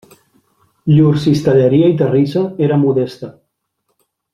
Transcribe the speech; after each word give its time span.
Llur 0.93 1.11
cistelleria 1.25 1.91
i 1.95 1.99
terrissa 2.03 2.43
era 2.71 2.83
modesta. 2.87 3.33